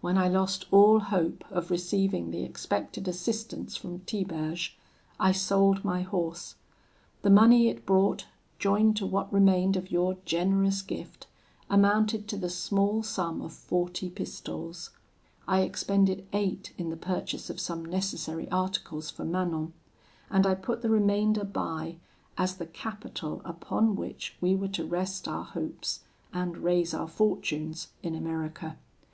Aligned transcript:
"When 0.00 0.18
I 0.18 0.26
lost 0.28 0.66
all 0.72 0.98
hope 0.98 1.44
of 1.48 1.70
receiving 1.70 2.32
the 2.32 2.42
expected 2.42 3.06
assistance 3.06 3.76
from 3.76 4.00
Tiberge, 4.00 4.76
I 5.20 5.30
sold 5.30 5.84
my 5.84 6.02
horse; 6.02 6.56
the 7.22 7.30
money 7.30 7.68
it 7.68 7.86
brought, 7.86 8.26
joined 8.58 8.96
to 8.96 9.06
what 9.06 9.32
remained 9.32 9.76
of 9.76 9.92
your 9.92 10.16
generous 10.24 10.82
gift, 10.82 11.28
amounted 11.70 12.26
to 12.26 12.36
the 12.36 12.48
small 12.50 13.04
sum 13.04 13.40
of 13.42 13.52
forty 13.52 14.10
pistoles; 14.10 14.90
I 15.46 15.60
expended 15.60 16.26
eight 16.32 16.74
in 16.76 16.90
the 16.90 16.96
purchase 16.96 17.48
of 17.48 17.60
some 17.60 17.84
necessary 17.84 18.50
articles 18.50 19.08
for 19.08 19.24
Manon; 19.24 19.72
and 20.32 20.48
I 20.48 20.56
put 20.56 20.82
the 20.82 20.90
remainder 20.90 21.44
by, 21.44 21.98
as 22.36 22.56
the 22.56 22.66
capital 22.66 23.40
upon 23.44 23.94
which 23.94 24.34
we 24.40 24.56
were 24.56 24.66
to 24.74 24.84
rest 24.84 25.28
our 25.28 25.44
hopes 25.44 26.00
and 26.32 26.58
raise 26.58 26.92
our 26.92 27.06
fortunes 27.06 27.86
in 28.02 28.16
America. 28.16 28.78